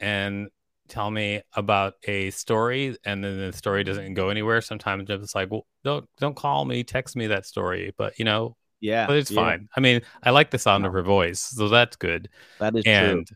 and 0.00 0.50
tell 0.88 1.10
me 1.10 1.42
about 1.54 1.94
a 2.04 2.30
story 2.30 2.96
and 3.04 3.24
then 3.24 3.38
the 3.38 3.52
story 3.52 3.84
doesn't 3.84 4.14
go 4.14 4.28
anywhere. 4.30 4.60
Sometimes 4.60 5.08
I'm 5.10 5.20
just 5.20 5.34
like, 5.34 5.50
well, 5.50 5.66
don't 5.84 6.08
don't 6.18 6.36
call 6.36 6.64
me, 6.64 6.84
text 6.84 7.16
me 7.16 7.28
that 7.28 7.46
story. 7.46 7.94
But 7.96 8.18
you 8.18 8.24
know, 8.24 8.56
Yeah, 8.80 9.06
but 9.06 9.16
it's 9.16 9.30
yeah, 9.30 9.40
fine. 9.40 9.68
I 9.76 9.80
mean, 9.80 10.02
I 10.22 10.30
like 10.30 10.50
the 10.50 10.58
sound 10.58 10.86
of 10.86 10.92
her 10.92 11.02
voice, 11.02 11.40
so 11.40 11.68
that's 11.68 11.96
good. 11.96 12.28
That 12.58 12.76
is 12.76 12.84
true. 12.90 13.24
And 13.24 13.28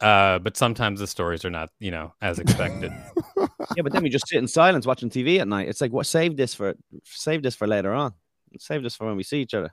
uh, 0.00 0.38
but 0.40 0.56
sometimes 0.56 1.00
the 1.00 1.06
stories 1.08 1.44
are 1.44 1.50
not, 1.50 1.70
you 1.80 1.90
know, 1.92 2.14
as 2.22 2.38
expected. 2.40 2.92
Yeah, 3.74 3.82
but 3.82 3.92
then 3.92 4.02
we 4.02 4.08
just 4.10 4.26
sit 4.28 4.38
in 4.38 4.48
silence 4.48 4.86
watching 4.86 5.10
TV 5.10 5.38
at 5.40 5.48
night. 5.48 5.68
It's 5.68 5.80
like, 5.80 5.92
what? 5.92 6.06
Save 6.06 6.36
this 6.36 6.54
for 6.54 6.74
save 7.04 7.42
this 7.42 7.54
for 7.54 7.66
later 7.66 7.92
on. 7.92 8.14
Save 8.58 8.82
this 8.82 8.96
for 8.96 9.06
when 9.06 9.16
we 9.16 9.22
see 9.22 9.40
each 9.40 9.54
other. 9.54 9.72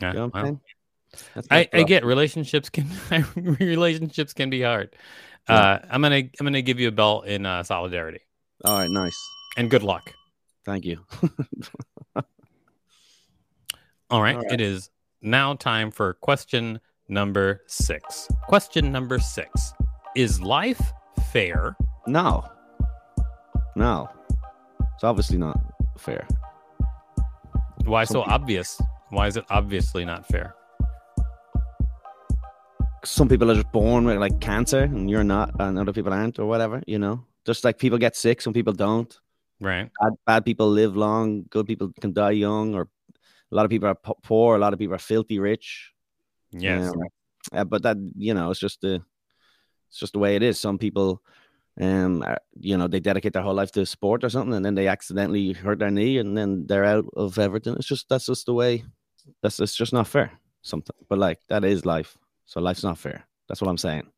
Yeah, 0.00 0.12
You 0.12 0.18
know 0.18 0.30
well. 0.32 0.60
I, 1.50 1.68
I 1.72 1.82
get 1.82 2.04
relationships 2.04 2.68
can 2.70 2.88
relationships 3.60 4.32
can 4.32 4.50
be 4.50 4.62
hard. 4.62 4.94
Yeah. 5.50 5.58
Uh, 5.58 5.78
I'm 5.90 6.02
gonna 6.02 6.16
I'm 6.16 6.46
gonna 6.46 6.62
give 6.62 6.78
you 6.80 6.88
a 6.88 6.92
belt 6.92 7.26
in 7.26 7.44
uh, 7.46 7.62
solidarity 7.62 8.20
All 8.64 8.78
right, 8.78 8.90
nice. 8.90 9.16
and 9.56 9.70
good 9.70 9.82
luck. 9.82 10.12
Thank 10.64 10.84
you. 10.84 11.04
All 14.10 14.20
right, 14.22 14.34
All 14.36 14.42
right. 14.42 14.52
it 14.52 14.60
is 14.60 14.90
now 15.22 15.54
time 15.54 15.90
for 15.90 16.14
question 16.14 16.80
number 17.08 17.62
six. 17.66 18.28
Question 18.48 18.90
number 18.92 19.18
six: 19.18 19.72
Is 20.16 20.40
life 20.40 20.80
fair? 21.32 21.76
No, 22.06 22.44
no, 23.76 24.08
it's 24.94 25.04
obviously 25.04 25.38
not 25.38 25.58
fair. 25.98 26.26
Why 27.84 28.04
Some 28.04 28.14
so 28.14 28.20
people- 28.22 28.34
obvious? 28.34 28.80
Why 29.10 29.26
is 29.26 29.36
it 29.36 29.44
obviously 29.50 30.04
not 30.04 30.26
fair? 30.26 30.54
Some 33.04 33.28
people 33.28 33.50
are 33.50 33.54
just 33.54 33.72
born 33.72 34.04
with 34.04 34.18
like 34.18 34.40
cancer, 34.40 34.80
and 34.80 35.08
you're 35.08 35.24
not, 35.24 35.52
and 35.58 35.78
other 35.78 35.92
people 35.92 36.12
aren't, 36.12 36.38
or 36.38 36.46
whatever. 36.46 36.82
You 36.86 36.98
know, 36.98 37.24
just 37.46 37.64
like 37.64 37.78
people 37.78 37.98
get 37.98 38.16
sick, 38.16 38.40
some 38.40 38.52
people 38.52 38.72
don't. 38.72 39.18
Right? 39.60 39.90
bad, 40.00 40.12
bad 40.26 40.44
people 40.44 40.70
live 40.70 40.96
long. 40.96 41.44
Good 41.50 41.66
people 41.66 41.92
can 42.00 42.12
die 42.12 42.30
young, 42.30 42.74
or 42.74 42.88
a 43.52 43.54
lot 43.54 43.64
of 43.64 43.70
people 43.70 43.88
are 43.88 43.94
po- 43.94 44.18
poor. 44.22 44.56
A 44.56 44.58
lot 44.58 44.72
of 44.72 44.78
people 44.78 44.94
are 44.94 44.98
filthy 44.98 45.38
rich. 45.38 45.92
Yes. 46.52 46.88
Um, 46.88 47.02
uh, 47.52 47.64
but 47.64 47.82
that 47.82 47.96
you 48.16 48.34
know, 48.34 48.50
it's 48.50 48.60
just 48.60 48.80
the 48.80 49.02
it's 49.88 49.98
just 49.98 50.12
the 50.12 50.18
way 50.18 50.36
it 50.36 50.42
is. 50.42 50.58
Some 50.58 50.78
people, 50.78 51.22
um, 51.80 52.22
are, 52.22 52.38
you 52.58 52.76
know, 52.76 52.86
they 52.86 53.00
dedicate 53.00 53.32
their 53.32 53.42
whole 53.42 53.54
life 53.54 53.72
to 53.72 53.84
sport 53.84 54.24
or 54.24 54.30
something, 54.30 54.54
and 54.54 54.64
then 54.64 54.74
they 54.74 54.88
accidentally 54.88 55.52
hurt 55.52 55.78
their 55.78 55.90
knee, 55.90 56.18
and 56.18 56.36
then 56.36 56.66
they're 56.66 56.84
out 56.84 57.06
of 57.16 57.38
everything. 57.38 57.74
It's 57.74 57.88
just 57.88 58.08
that's 58.08 58.26
just 58.26 58.46
the 58.46 58.54
way. 58.54 58.84
That's 59.42 59.60
it's 59.60 59.74
just 59.74 59.92
not 59.92 60.08
fair. 60.08 60.32
Something, 60.62 60.96
but 61.08 61.18
like 61.18 61.38
that 61.48 61.64
is 61.64 61.86
life. 61.86 62.16
So 62.50 62.60
life's 62.60 62.82
not 62.82 62.98
fair. 62.98 63.24
That's 63.46 63.60
what 63.62 63.68
I'm 63.70 63.78
saying. 63.78 64.08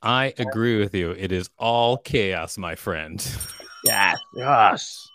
I 0.00 0.32
agree 0.38 0.78
with 0.78 0.94
you. 0.94 1.10
It 1.10 1.32
is 1.32 1.50
all 1.58 1.96
chaos, 1.98 2.56
my 2.56 2.76
friend. 2.76 3.20
Yes, 3.84 4.18
yes. 4.34 5.08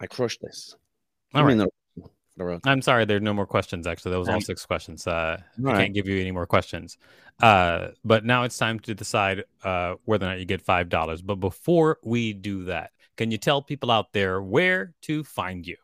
I 0.00 0.06
crushed 0.08 0.40
this. 0.42 0.74
All 1.32 1.42
Give 1.42 1.46
me 1.46 1.52
right. 1.52 1.52
another- 1.52 2.10
another 2.36 2.50
round. 2.50 2.62
I'm 2.64 2.82
sorry, 2.82 3.04
there 3.04 3.18
are 3.18 3.20
no 3.20 3.32
more 3.34 3.46
questions. 3.46 3.86
Actually, 3.86 4.12
that 4.12 4.18
was 4.18 4.28
all 4.28 4.40
six 4.40 4.66
questions. 4.66 5.06
Uh, 5.06 5.12
I 5.12 5.42
all 5.60 5.64
right. 5.66 5.78
can't 5.82 5.94
give 5.94 6.08
you 6.08 6.20
any 6.20 6.32
more 6.32 6.46
questions. 6.46 6.98
Uh, 7.40 7.88
but 8.04 8.24
now 8.24 8.42
it's 8.42 8.58
time 8.58 8.80
to 8.80 8.94
decide 8.96 9.44
uh, 9.62 9.94
whether 10.06 10.26
or 10.26 10.30
not 10.30 10.40
you 10.40 10.44
get 10.44 10.60
five 10.60 10.88
dollars. 10.88 11.22
But 11.22 11.36
before 11.36 11.98
we 12.02 12.32
do 12.32 12.64
that, 12.64 12.90
can 13.16 13.30
you 13.30 13.38
tell 13.38 13.62
people 13.62 13.92
out 13.92 14.12
there 14.12 14.42
where 14.42 14.92
to 15.02 15.22
find 15.22 15.64
you? 15.64 15.76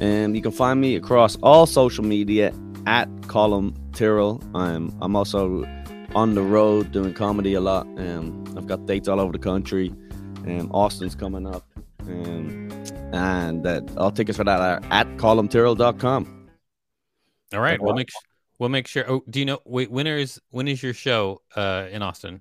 And 0.00 0.34
you 0.34 0.40
can 0.40 0.52
find 0.52 0.80
me 0.80 0.96
across 0.96 1.36
all 1.42 1.66
social 1.66 2.04
media 2.04 2.54
at 2.86 3.08
Colm 3.22 3.74
Tyrrell. 3.92 4.42
I'm 4.54 4.96
I'm 5.00 5.14
also 5.16 5.64
on 6.14 6.34
the 6.34 6.42
road 6.42 6.92
doing 6.92 7.14
comedy 7.14 7.54
a 7.54 7.60
lot. 7.60 7.86
Um, 7.98 8.44
I've 8.56 8.66
got 8.66 8.86
dates 8.86 9.08
all 9.08 9.20
over 9.20 9.32
the 9.32 9.38
country. 9.38 9.94
Um, 10.46 10.70
Austin's 10.72 11.14
coming 11.14 11.46
up. 11.46 11.64
Um, 12.00 12.68
and 13.12 13.66
uh, 13.66 13.82
all 13.96 14.10
tickets 14.10 14.36
for 14.38 14.44
that 14.44 14.60
are 14.60 14.80
at 14.90 15.06
colmtyrrell.com. 15.18 16.48
All 17.52 17.60
right, 17.60 17.80
we'll 17.80 17.94
make 17.94 18.08
we'll 18.58 18.68
make 18.70 18.86
sure. 18.86 19.04
Oh, 19.10 19.22
do 19.28 19.38
you 19.40 19.44
know? 19.44 19.58
Wait, 19.64 19.90
when 19.90 20.06
is 20.06 20.40
when 20.50 20.66
is 20.68 20.82
your 20.82 20.94
show 20.94 21.42
uh, 21.56 21.86
in 21.90 22.02
Austin? 22.02 22.40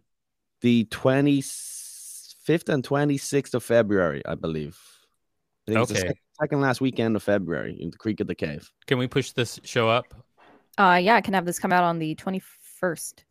The 0.61 0.85
25th 0.85 2.69
and 2.69 2.83
26th 2.83 3.53
of 3.53 3.63
February, 3.63 4.21
I 4.25 4.35
believe. 4.35 4.77
I 5.67 5.71
think 5.71 5.81
it's 5.83 5.91
the 5.91 5.97
Okay. 5.99 6.07
sec- 6.09 6.17
second 6.41 6.61
last 6.61 6.81
weekend 6.81 7.15
of 7.15 7.23
February 7.23 7.77
in 7.79 7.91
the 7.91 7.97
Creek 7.97 8.19
and 8.19 8.29
the 8.29 8.35
Cave. 8.35 8.69
Can 8.87 8.97
we 8.97 9.07
push 9.07 9.31
this 9.31 9.59
show 9.63 9.87
up? 9.89 10.05
Uh, 10.79 10.95
yeah, 10.95 11.15
I 11.15 11.21
can 11.21 11.33
have 11.33 11.45
this 11.45 11.59
come 11.59 11.73
out 11.73 11.83
on 11.83 11.99
the 11.99 12.15
21st. 12.15 13.25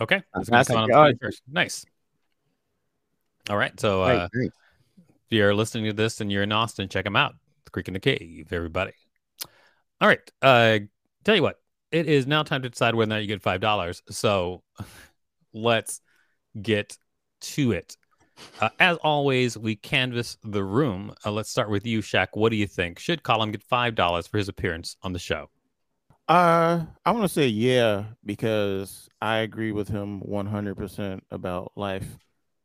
Okay. 0.00 0.16
It's 0.16 0.24
gonna 0.32 0.44
Fantastic. 0.44 0.74
come 0.74 0.90
out 0.90 0.90
on 0.90 1.16
the 1.20 1.26
21st. 1.26 1.40
Nice. 1.48 1.84
All 3.48 3.56
right. 3.56 3.78
So 3.78 4.02
uh, 4.02 4.28
if 4.34 4.52
you're 5.28 5.54
listening 5.54 5.84
to 5.84 5.92
this 5.92 6.20
and 6.20 6.30
you're 6.30 6.42
in 6.42 6.50
Austin, 6.50 6.88
check 6.88 7.04
them 7.04 7.14
out. 7.14 7.34
The 7.64 7.70
Creek 7.70 7.86
and 7.86 7.94
the 7.94 8.00
Cave, 8.00 8.52
everybody. 8.52 8.92
All 10.00 10.08
right. 10.08 10.20
Uh, 10.42 10.80
tell 11.22 11.36
you 11.36 11.42
what, 11.42 11.60
it 11.92 12.06
is 12.06 12.26
now 12.26 12.42
time 12.42 12.62
to 12.62 12.68
decide 12.68 12.96
whether 12.96 13.12
or 13.12 13.14
not 13.14 13.22
you 13.22 13.28
get 13.28 13.42
five 13.42 13.60
dollars. 13.60 14.02
So 14.10 14.64
let's 15.52 16.00
get 16.60 16.98
to 17.40 17.72
it. 17.72 17.96
Uh, 18.60 18.70
as 18.80 18.96
always, 18.98 19.56
we 19.56 19.76
canvass 19.76 20.36
the 20.42 20.64
room. 20.64 21.14
Uh, 21.24 21.30
let's 21.30 21.50
start 21.50 21.70
with 21.70 21.86
you, 21.86 22.00
Shaq. 22.00 22.28
What 22.34 22.50
do 22.50 22.56
you 22.56 22.66
think? 22.66 22.98
Should 22.98 23.22
Colin 23.22 23.52
get 23.52 23.62
five 23.62 23.94
dollars 23.94 24.26
for 24.26 24.38
his 24.38 24.48
appearance 24.48 24.96
on 25.02 25.12
the 25.12 25.18
show? 25.20 25.48
Uh, 26.28 26.84
I 27.06 27.10
want 27.12 27.24
to 27.24 27.28
say 27.28 27.46
yeah 27.46 28.04
because 28.22 29.08
I 29.20 29.38
agree 29.38 29.72
with 29.72 29.88
him 29.88 30.20
100% 30.20 31.24
about 31.30 31.72
life 31.74 32.18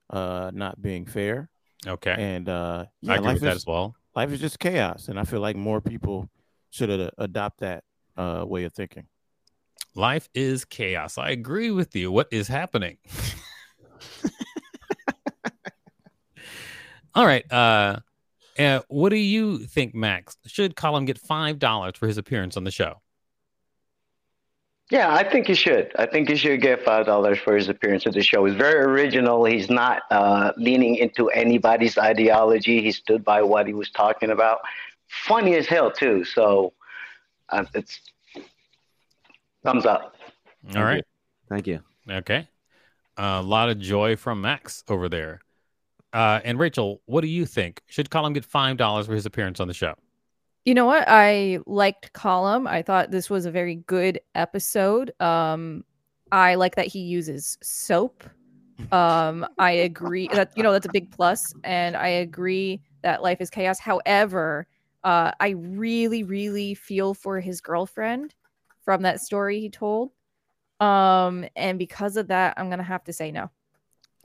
uh 0.09 0.51
not 0.53 0.81
being 0.81 1.05
fair 1.05 1.49
Okay, 1.87 2.13
and 2.17 2.49
uh 2.49 2.85
yeah, 3.01 3.13
I 3.13 3.15
agree 3.15 3.33
with 3.35 3.43
that 3.43 3.51
is 3.51 3.57
as 3.57 3.65
well. 3.65 3.95
life 4.15 4.31
is 4.33 4.41
just 4.41 4.59
chaos 4.59 5.07
and 5.07 5.17
I 5.17 5.23
feel 5.23 5.39
like 5.39 5.55
more 5.55 5.79
people 5.79 6.29
should 6.71 6.89
uh, 6.89 7.09
adopt 7.17 7.61
that 7.61 7.85
uh 8.17 8.43
way 8.45 8.65
of 8.65 8.73
thinking. 8.73 9.07
Life 9.95 10.27
is 10.33 10.65
chaos. 10.65 11.17
I 11.17 11.29
agree 11.29 11.71
with 11.71 11.95
you. 11.95 12.11
What 12.11 12.27
is 12.31 12.47
happening? 12.49 12.97
All 17.15 17.25
right. 17.27 17.49
Uh, 17.51 17.99
uh, 18.57 18.79
what 18.87 19.09
do 19.09 19.17
you 19.17 19.59
think, 19.59 19.93
Max? 19.93 20.35
Should 20.47 20.75
Colin 20.75 21.05
get 21.05 21.19
five 21.19 21.59
dollars 21.59 21.93
for 21.95 22.07
his 22.07 22.17
appearance 22.17 22.57
on 22.57 22.63
the 22.63 22.71
show? 22.71 23.02
Yeah, 24.93 25.11
I 25.11 25.23
think 25.27 25.47
he 25.47 25.55
should. 25.55 25.91
I 25.97 26.05
think 26.05 26.29
he 26.29 26.35
should 26.35 26.61
get 26.61 26.85
five 26.85 27.07
dollars 27.07 27.39
for 27.39 27.55
his 27.55 27.67
appearance 27.67 28.05
at 28.05 28.13
the 28.13 28.21
show. 28.21 28.45
He's 28.45 28.53
very 28.55 28.79
original. 28.83 29.43
He's 29.43 29.67
not 29.67 30.03
uh, 30.11 30.51
leaning 30.55 30.97
into 30.97 31.29
anybody's 31.31 31.97
ideology. 31.97 32.79
He 32.83 32.91
stood 32.91 33.25
by 33.25 33.41
what 33.41 33.65
he 33.65 33.73
was 33.73 33.89
talking 33.89 34.29
about. 34.29 34.59
Funny 35.07 35.55
as 35.55 35.65
hell 35.65 35.89
too. 35.89 36.23
So 36.23 36.73
uh, 37.49 37.65
it's 37.73 38.01
thumbs 39.63 39.87
up. 39.87 40.15
All 40.75 40.83
right. 40.83 41.03
Thank 41.49 41.65
you. 41.65 41.79
Okay. 42.07 42.47
a 43.17 43.41
lot 43.41 43.69
of 43.69 43.79
joy 43.79 44.15
from 44.15 44.41
Max 44.41 44.83
over 44.87 45.09
there. 45.09 45.41
Uh, 46.13 46.39
and 46.43 46.59
Rachel, 46.59 47.01
what 47.05 47.21
do 47.21 47.27
you 47.27 47.47
think? 47.47 47.81
Should 47.87 48.11
Colin 48.11 48.33
get 48.33 48.45
five 48.45 48.77
dollars 48.77 49.07
for 49.07 49.15
his 49.15 49.25
appearance 49.25 49.59
on 49.59 49.67
the 49.67 49.73
show? 49.73 49.95
You 50.65 50.73
know 50.73 50.85
what? 50.85 51.05
I 51.07 51.59
liked 51.65 52.13
Colm. 52.13 52.67
I 52.67 52.81
thought 52.81 53.11
this 53.11 53.29
was 53.29 53.45
a 53.45 53.51
very 53.51 53.75
good 53.75 54.19
episode. 54.33 55.11
Um, 55.21 55.83
I 56.31 56.55
like 56.55 56.75
that 56.75 56.87
he 56.87 56.99
uses 56.99 57.57
soap. 57.61 58.23
Um, 58.91 59.45
I 59.59 59.71
agree 59.71 60.29
that 60.31 60.51
you 60.55 60.63
know 60.63 60.71
that's 60.71 60.85
a 60.85 60.91
big 60.91 61.11
plus, 61.11 61.53
and 61.63 61.97
I 61.97 62.07
agree 62.07 62.81
that 63.01 63.21
life 63.21 63.41
is 63.41 63.49
chaos. 63.49 63.79
However, 63.79 64.67
uh, 65.03 65.31
I 65.39 65.49
really, 65.49 66.23
really 66.23 66.75
feel 66.75 67.13
for 67.13 67.39
his 67.39 67.59
girlfriend 67.59 68.33
from 68.85 69.01
that 69.01 69.19
story 69.19 69.59
he 69.59 69.69
told. 69.69 70.11
Um, 70.79 71.45
and 71.55 71.77
because 71.77 72.17
of 72.17 72.27
that, 72.27 72.53
I'm 72.57 72.69
gonna 72.69 72.83
have 72.83 73.03
to 73.05 73.13
say 73.13 73.31
no. 73.31 73.49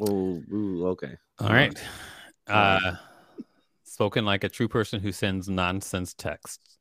Oh, 0.01 0.43
ooh, 0.53 0.87
okay. 0.89 1.17
All 1.41 1.51
right. 1.51 1.77
Uh, 2.47 2.93
spoken 3.99 4.25
like 4.25 4.45
a 4.45 4.49
true 4.49 4.69
person 4.69 5.01
who 5.01 5.11
sends 5.11 5.49
nonsense 5.49 6.15
texts. 6.15 6.79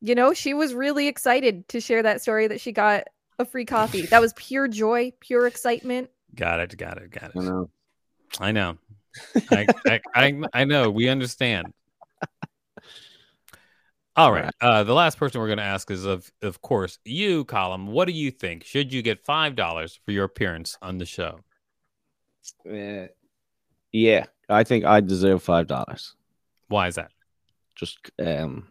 You 0.00 0.16
know, 0.16 0.34
she 0.34 0.54
was 0.54 0.74
really 0.74 1.06
excited 1.06 1.68
to 1.68 1.80
share 1.80 2.02
that 2.02 2.20
story 2.20 2.48
that 2.48 2.60
she 2.60 2.72
got 2.72 3.04
a 3.38 3.44
free 3.44 3.64
coffee. 3.64 4.06
That 4.06 4.20
was 4.20 4.32
pure 4.32 4.66
joy, 4.66 5.12
pure 5.20 5.46
excitement. 5.46 6.10
Got 6.34 6.58
it. 6.58 6.76
Got 6.76 6.98
it. 6.98 7.12
Got 7.12 7.30
it. 7.30 7.36
I 7.36 7.42
know. 7.42 7.70
I 8.40 8.50
know. 8.50 8.76
I, 9.52 9.66
I, 9.86 10.00
I, 10.16 10.42
I 10.52 10.64
know. 10.64 10.90
We 10.90 11.08
understand. 11.08 11.72
All 14.16 14.32
right. 14.32 14.52
Uh, 14.60 14.82
the 14.82 14.94
last 14.94 15.16
person 15.16 15.40
we're 15.40 15.46
going 15.46 15.58
to 15.58 15.64
ask 15.64 15.92
is, 15.92 16.04
of 16.04 16.28
of 16.42 16.60
course, 16.60 16.98
you, 17.04 17.44
Colin. 17.44 17.86
What 17.86 18.06
do 18.06 18.12
you 18.12 18.32
think? 18.32 18.64
Should 18.64 18.92
you 18.92 19.00
get 19.00 19.24
five 19.24 19.54
dollars 19.54 19.96
for 20.04 20.10
your 20.10 20.24
appearance 20.24 20.76
on 20.82 20.98
the 20.98 21.06
show? 21.06 21.38
Uh, 22.68 23.06
yeah, 23.92 24.24
I 24.48 24.64
think 24.64 24.84
I 24.84 25.00
deserve 25.00 25.42
five 25.42 25.66
dollars. 25.66 26.14
Why 26.68 26.88
is 26.88 26.96
that? 26.96 27.10
Just 27.74 27.98
um, 28.18 28.66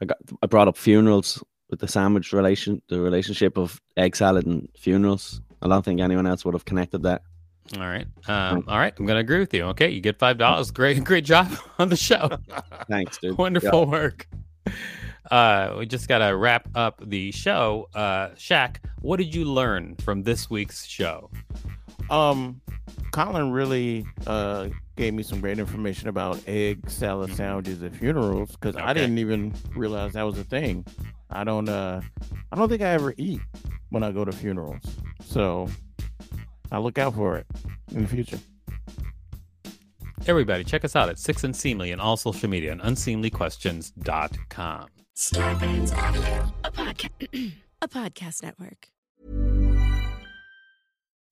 I 0.00 0.06
got 0.06 0.18
I 0.42 0.46
brought 0.46 0.68
up 0.68 0.76
funerals 0.76 1.42
with 1.70 1.80
the 1.80 1.88
sandwich 1.88 2.32
relation, 2.32 2.82
the 2.88 3.00
relationship 3.00 3.56
of 3.56 3.80
egg 3.96 4.14
salad 4.14 4.46
and 4.46 4.68
funerals. 4.76 5.40
I 5.62 5.68
don't 5.68 5.84
think 5.84 6.00
anyone 6.00 6.26
else 6.26 6.44
would 6.44 6.54
have 6.54 6.64
connected 6.64 7.02
that. 7.04 7.22
All 7.78 7.86
right. 7.86 8.06
Um, 8.28 8.64
all 8.68 8.78
right. 8.78 8.92
I'm 8.98 9.06
going 9.06 9.16
to 9.16 9.20
agree 9.20 9.38
with 9.38 9.54
you. 9.54 9.64
Okay. 9.66 9.88
You 9.88 10.00
get 10.00 10.18
five 10.18 10.38
dollars. 10.38 10.70
Great, 10.70 11.02
great 11.04 11.24
job 11.24 11.50
on 11.78 11.88
the 11.88 11.96
show. 11.96 12.30
Thanks, 12.90 13.18
dude. 13.18 13.38
Wonderful 13.38 13.86
work. 13.86 14.28
Uh, 15.30 15.76
we 15.78 15.86
just 15.86 16.08
got 16.08 16.18
to 16.18 16.36
wrap 16.36 16.68
up 16.74 17.00
the 17.08 17.30
show. 17.30 17.88
Uh, 17.94 18.28
Shaq, 18.30 18.76
what 19.00 19.16
did 19.16 19.34
you 19.34 19.44
learn 19.44 19.96
from 19.96 20.24
this 20.24 20.50
week's 20.50 20.84
show? 20.84 21.30
Um, 22.10 22.60
Colin 23.12 23.52
really 23.52 24.04
uh 24.26 24.68
gave 24.96 25.14
me 25.14 25.22
some 25.22 25.40
great 25.40 25.58
information 25.58 26.08
about 26.08 26.38
egg 26.46 26.88
salad 26.90 27.32
sandwiches 27.34 27.82
at 27.82 27.94
funerals 27.94 28.50
because 28.52 28.76
I 28.76 28.92
didn't 28.92 29.18
even 29.18 29.54
realize 29.76 30.14
that 30.14 30.22
was 30.22 30.38
a 30.38 30.44
thing. 30.44 30.84
I 31.30 31.44
don't 31.44 31.68
uh 31.68 32.00
I 32.50 32.56
don't 32.56 32.68
think 32.68 32.82
I 32.82 32.88
ever 32.88 33.14
eat 33.16 33.40
when 33.90 34.02
I 34.02 34.12
go 34.12 34.24
to 34.24 34.32
funerals. 34.32 34.82
So 35.24 35.68
I 36.70 36.78
look 36.78 36.98
out 36.98 37.14
for 37.14 37.36
it 37.36 37.46
in 37.94 38.02
the 38.02 38.08
future. 38.08 38.38
Everybody, 40.26 40.64
check 40.64 40.84
us 40.84 40.94
out 40.94 41.08
at 41.08 41.18
Six 41.18 41.42
Unseemly 41.44 41.90
and 41.90 42.00
all 42.00 42.16
social 42.16 42.48
media 42.48 42.72
and 42.72 42.80
unseemlyquestions.com. 42.80 44.86
Starburns 45.16 45.96
Audio, 45.96 46.52
a 46.64 46.70
podcast, 46.70 47.52
a 47.82 47.88
podcast 47.88 48.42
network. 48.42 48.88